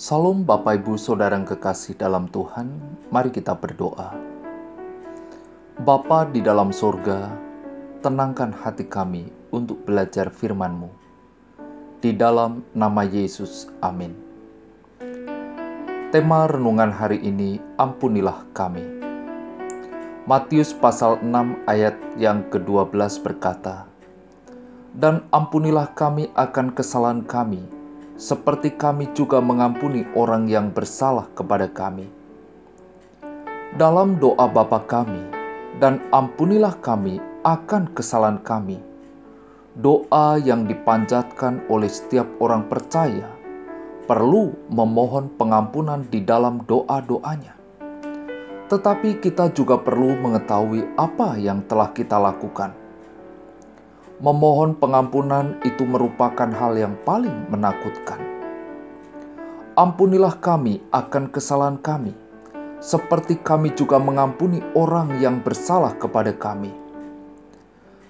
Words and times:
Salam 0.00 0.48
Bapak 0.48 0.80
Ibu 0.80 0.96
Saudara 0.96 1.36
yang 1.36 1.44
kekasih 1.44 1.92
dalam 1.92 2.24
Tuhan, 2.32 2.72
mari 3.12 3.28
kita 3.28 3.52
berdoa. 3.52 4.16
Bapa 5.76 6.24
di 6.24 6.40
dalam 6.40 6.72
sorga, 6.72 7.28
tenangkan 8.00 8.48
hati 8.48 8.88
kami 8.88 9.28
untuk 9.52 9.84
belajar 9.84 10.32
firman-Mu. 10.32 10.88
Di 12.00 12.16
dalam 12.16 12.64
nama 12.72 13.04
Yesus, 13.04 13.68
amin. 13.84 14.16
Tema 16.08 16.48
renungan 16.48 16.96
hari 16.96 17.20
ini, 17.20 17.60
ampunilah 17.76 18.48
kami. 18.56 19.04
Matius 20.24 20.72
pasal 20.72 21.20
6 21.20 21.60
ayat 21.68 22.00
yang 22.16 22.48
ke-12 22.48 23.20
berkata, 23.20 23.84
Dan 24.96 25.28
ampunilah 25.28 25.92
kami 25.92 26.32
akan 26.32 26.72
kesalahan 26.72 27.20
kami, 27.20 27.79
seperti 28.20 28.76
kami 28.76 29.08
juga 29.16 29.40
mengampuni 29.40 30.04
orang 30.12 30.44
yang 30.44 30.68
bersalah 30.68 31.24
kepada 31.32 31.72
kami. 31.72 32.04
Dalam 33.80 34.20
doa 34.20 34.44
Bapa 34.44 34.84
kami, 34.84 35.24
dan 35.80 36.04
ampunilah 36.12 36.76
kami 36.84 37.16
akan 37.40 37.88
kesalahan 37.96 38.36
kami. 38.44 38.76
Doa 39.72 40.36
yang 40.36 40.68
dipanjatkan 40.68 41.64
oleh 41.72 41.88
setiap 41.88 42.28
orang 42.44 42.68
percaya 42.68 43.24
perlu 44.04 44.52
memohon 44.68 45.32
pengampunan 45.40 46.04
di 46.04 46.20
dalam 46.20 46.60
doa-doanya. 46.68 47.56
Tetapi 48.68 49.22
kita 49.24 49.48
juga 49.56 49.80
perlu 49.80 50.20
mengetahui 50.20 50.92
apa 51.00 51.40
yang 51.40 51.64
telah 51.64 51.88
kita 51.96 52.20
lakukan 52.20 52.89
memohon 54.20 54.76
pengampunan 54.76 55.56
itu 55.64 55.88
merupakan 55.88 56.52
hal 56.52 56.76
yang 56.76 56.92
paling 57.08 57.48
menakutkan. 57.48 58.20
Ampunilah 59.80 60.36
kami 60.36 60.84
akan 60.92 61.32
kesalahan 61.32 61.80
kami, 61.80 62.12
seperti 62.84 63.40
kami 63.40 63.72
juga 63.72 63.96
mengampuni 63.96 64.60
orang 64.76 65.16
yang 65.24 65.40
bersalah 65.40 65.96
kepada 65.96 66.36
kami. 66.36 66.68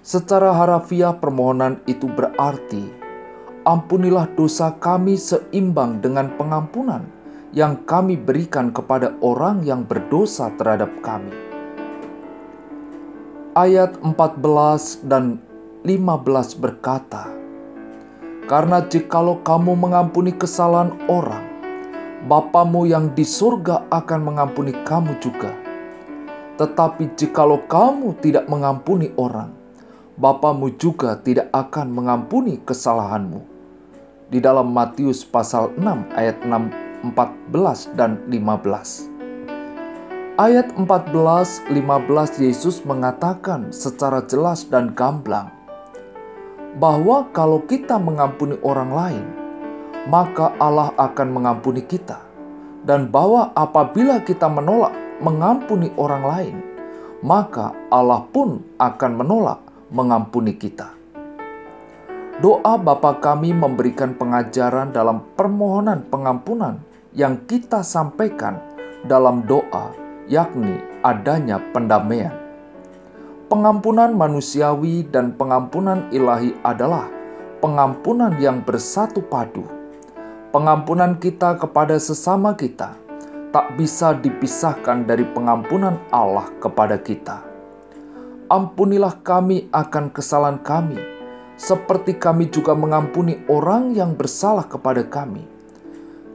Secara 0.03 0.51
harafiah, 0.51 1.15
permohonan 1.15 1.79
itu 1.87 2.11
berarti: 2.11 2.91
"Ampunilah 3.63 4.27
dosa 4.35 4.75
kami 4.75 5.15
seimbang 5.15 6.03
dengan 6.03 6.27
pengampunan 6.35 7.07
yang 7.55 7.79
kami 7.87 8.19
berikan 8.19 8.75
kepada 8.75 9.15
orang 9.23 9.63
yang 9.63 9.87
berdosa 9.87 10.51
terhadap 10.59 10.91
kami." 10.99 11.31
Ayat 13.55 13.95
14 14.03 14.99
dan 15.07 15.39
15 15.81 16.61
berkata, 16.61 17.25
Karena 18.45 18.85
jikalau 18.85 19.41
kamu 19.41 19.73
mengampuni 19.73 20.29
kesalahan 20.29 20.93
orang, 21.09 21.41
Bapamu 22.21 22.85
yang 22.85 23.09
di 23.17 23.25
surga 23.25 23.89
akan 23.89 24.19
mengampuni 24.21 24.77
kamu 24.85 25.17
juga. 25.17 25.49
Tetapi 26.61 27.17
jikalau 27.17 27.65
kamu 27.65 28.13
tidak 28.21 28.45
mengampuni 28.45 29.09
orang, 29.17 29.57
Bapamu 30.21 30.69
juga 30.77 31.17
tidak 31.17 31.49
akan 31.49 31.89
mengampuni 31.89 32.61
kesalahanmu. 32.61 33.41
Di 34.29 34.37
dalam 34.37 34.69
Matius 34.69 35.25
pasal 35.25 35.73
6 35.81 36.13
ayat 36.13 36.37
6, 36.45 37.09
14 37.09 37.97
dan 37.97 38.21
15. 38.29 39.09
Ayat 40.37 40.69
14-15 40.77 41.73
Yesus 42.37 42.85
mengatakan 42.85 43.73
secara 43.73 44.21
jelas 44.29 44.69
dan 44.69 44.93
gamblang, 44.93 45.49
bahwa 46.81 47.29
kalau 47.29 47.61
kita 47.69 48.01
mengampuni 48.01 48.57
orang 48.65 48.89
lain, 48.89 49.25
maka 50.09 50.57
Allah 50.57 50.89
akan 50.97 51.29
mengampuni 51.29 51.85
kita, 51.85 52.17
dan 52.81 53.05
bahwa 53.05 53.53
apabila 53.53 54.17
kita 54.25 54.49
menolak 54.49 54.89
mengampuni 55.21 55.93
orang 55.93 56.23
lain, 56.25 56.55
maka 57.21 57.77
Allah 57.93 58.25
pun 58.33 58.65
akan 58.81 59.11
menolak 59.13 59.61
mengampuni 59.93 60.57
kita. 60.57 60.97
Doa 62.41 62.73
Bapa 62.81 63.21
kami 63.21 63.53
memberikan 63.53 64.17
pengajaran 64.17 64.89
dalam 64.89 65.21
permohonan 65.37 66.09
pengampunan 66.09 66.81
yang 67.13 67.45
kita 67.45 67.85
sampaikan 67.85 68.57
dalam 69.05 69.45
doa, 69.45 69.93
yakni 70.25 70.81
adanya 71.05 71.61
pendamaian 71.69 72.40
Pengampunan 73.51 74.15
manusiawi 74.15 75.11
dan 75.11 75.35
pengampunan 75.35 76.07
ilahi 76.15 76.55
adalah 76.63 77.11
pengampunan 77.59 78.31
yang 78.39 78.63
bersatu 78.63 79.19
padu. 79.19 79.67
Pengampunan 80.55 81.19
kita 81.19 81.59
kepada 81.59 81.99
sesama 81.99 82.55
kita 82.55 82.95
tak 83.51 83.75
bisa 83.75 84.15
dipisahkan 84.15 85.03
dari 85.03 85.27
pengampunan 85.27 85.99
Allah 86.15 86.47
kepada 86.63 86.95
kita. 86.95 87.43
Ampunilah 88.47 89.19
kami 89.19 89.67
akan 89.75 90.15
kesalahan 90.15 90.63
kami, 90.63 91.03
seperti 91.59 92.15
kami 92.15 92.47
juga 92.47 92.71
mengampuni 92.71 93.43
orang 93.51 93.91
yang 93.91 94.15
bersalah 94.15 94.63
kepada 94.63 95.03
kami. 95.03 95.43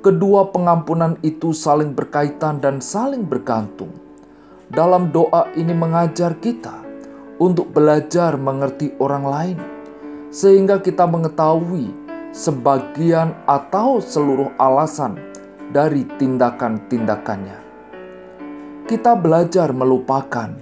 Kedua 0.05 0.53
pengampunan 0.53 1.17
itu 1.25 1.57
saling 1.57 1.97
berkaitan 1.97 2.61
dan 2.61 2.85
saling 2.85 3.25
bergantung. 3.25 3.97
Dalam 4.69 5.09
doa 5.17 5.49
ini 5.57 5.73
mengajar 5.73 6.37
kita 6.37 6.85
untuk 7.37 7.73
belajar 7.73 8.37
mengerti 8.41 8.97
orang 8.97 9.25
lain, 9.25 9.59
sehingga 10.33 10.81
kita 10.81 11.05
mengetahui 11.05 11.93
sebagian 12.33 13.33
atau 13.49 14.01
seluruh 14.01 14.53
alasan 14.61 15.17
dari 15.73 16.05
tindakan-tindakannya. 16.21 17.59
Kita 18.87 19.19
belajar 19.19 19.75
melupakan 19.75 20.53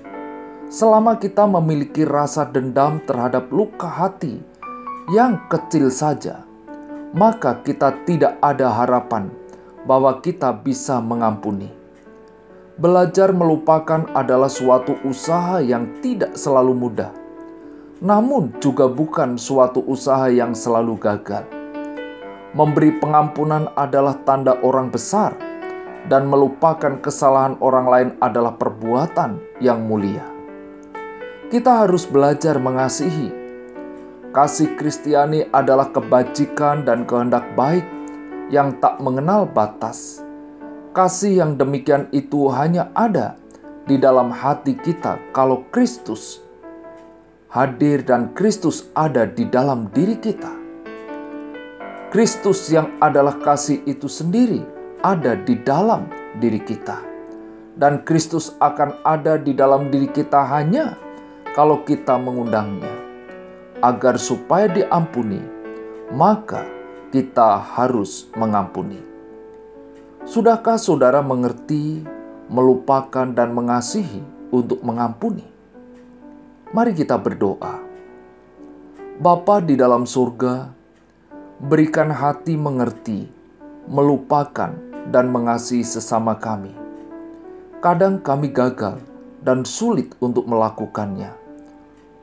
selama 0.73 1.21
kita 1.21 1.45
memiliki 1.45 2.09
rasa 2.09 2.49
dendam 2.49 2.99
terhadap 3.05 3.53
luka 3.53 3.87
hati 3.87 4.41
yang 5.13 5.45
kecil 5.53 5.93
saja, 5.93 6.43
maka 7.13 7.61
kita 7.61 7.93
tidak 8.09 8.41
ada 8.41 8.73
harapan 8.73 9.29
bahwa 9.85 10.19
kita 10.25 10.51
bisa 10.51 10.99
mengampuni. 11.05 11.84
Belajar 12.75 13.31
melupakan 13.31 14.03
adalah 14.19 14.51
suatu 14.51 14.99
usaha 15.07 15.63
yang 15.63 16.03
tidak 16.03 16.35
selalu 16.35 16.75
mudah, 16.75 17.15
namun 18.03 18.51
juga 18.59 18.91
bukan 18.91 19.39
suatu 19.39 19.79
usaha 19.87 20.27
yang 20.27 20.59
selalu 20.59 20.99
gagal. 20.99 21.47
Memberi 22.51 22.99
pengampunan 22.99 23.71
adalah 23.79 24.19
tanda 24.27 24.59
orang 24.59 24.91
besar, 24.91 25.39
dan 26.11 26.27
melupakan 26.27 26.99
kesalahan 26.99 27.55
orang 27.63 27.87
lain 27.87 28.11
adalah 28.19 28.59
perbuatan 28.59 29.39
yang 29.63 29.87
mulia. 29.87 30.27
Kita 31.55 31.87
harus 31.87 32.11
belajar 32.11 32.59
mengasihi. 32.59 33.31
Kasih 34.35 34.75
Kristiani 34.75 35.47
adalah 35.55 35.95
kebajikan 35.95 36.83
dan 36.83 37.07
kehendak 37.07 37.47
baik 37.55 37.87
yang 38.51 38.75
tak 38.83 38.99
mengenal 38.99 39.47
batas 39.47 40.24
Kasih 40.95 41.43
yang 41.43 41.59
demikian 41.59 42.07
itu 42.15 42.47
hanya 42.55 42.87
ada 42.95 43.35
di 43.83 43.99
dalam 43.99 44.31
hati 44.31 44.79
kita 44.79 45.19
kalau 45.35 45.67
Kristus 45.75 46.39
hadir 47.55 48.03
dan 48.03 48.35
Kristus 48.35 48.91
ada 48.99 49.27
di 49.27 49.47
dalam 49.47 49.91
diri 49.95 50.19
kita. 50.19 50.55
Kristus 52.15 52.71
yang 52.71 52.95
adalah 53.03 53.39
kasih 53.43 53.83
itu 53.91 54.11
sendiri 54.11 54.63
ada 55.03 55.39
di 55.39 55.59
dalam 55.63 56.11
diri 56.39 56.59
kita. 56.59 56.99
Dan 57.75 58.07
Kristus 58.07 58.55
akan 58.63 59.03
ada 59.03 59.35
di 59.35 59.51
dalam 59.51 59.91
diri 59.91 60.07
kita 60.07 60.47
hanya 60.47 60.95
kalau 61.59 61.83
kita 61.83 62.15
mengundangnya. 62.19 62.95
Agar 63.83 64.15
supaya 64.15 64.71
diampuni, 64.71 65.43
maka 66.15 66.63
kita 67.11 67.59
harus 67.59 68.31
mengampuni. 68.39 69.14
Sudahkah 70.25 70.81
saudara 70.81 71.21
mengerti, 71.21 72.01
melupakan, 72.49 73.29
dan 73.29 73.53
mengasihi 73.53 74.25
untuk 74.49 74.81
mengampuni? 74.81 75.45
Mari 76.73 76.97
kita 76.97 77.21
berdoa. 77.21 77.77
Bapa 79.21 79.61
di 79.61 79.77
dalam 79.77 80.09
surga, 80.09 80.73
berikan 81.61 82.09
hati 82.09 82.57
mengerti, 82.57 83.29
melupakan, 83.85 84.73
dan 85.13 85.29
mengasihi 85.29 85.85
sesama 85.85 86.41
kami. 86.41 86.73
Kadang 87.85 88.17
kami 88.25 88.49
gagal 88.49 89.05
dan 89.45 89.69
sulit 89.69 90.17
untuk 90.25 90.49
melakukannya. 90.49 91.37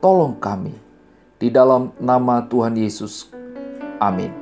Tolong 0.02 0.42
kami 0.42 0.74
di 1.38 1.54
dalam 1.54 1.94
nama 2.02 2.42
Tuhan 2.50 2.74
Yesus. 2.74 3.30
Amin. 4.02 4.41